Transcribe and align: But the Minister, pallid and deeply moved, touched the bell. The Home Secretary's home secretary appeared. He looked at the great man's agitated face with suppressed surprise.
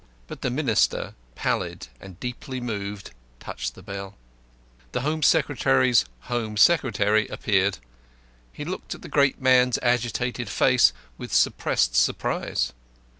But 0.25 0.41
the 0.41 0.49
Minister, 0.49 1.13
pallid 1.35 1.87
and 1.99 2.19
deeply 2.19 2.59
moved, 2.59 3.11
touched 3.39 3.75
the 3.75 3.83
bell. 3.83 4.15
The 4.93 5.01
Home 5.01 5.21
Secretary's 5.21 6.05
home 6.21 6.57
secretary 6.57 7.27
appeared. 7.27 7.77
He 8.51 8.65
looked 8.65 8.95
at 8.95 9.03
the 9.03 9.07
great 9.09 9.39
man's 9.39 9.77
agitated 9.83 10.49
face 10.49 10.91
with 11.19 11.31
suppressed 11.31 11.95
surprise. 11.95 12.73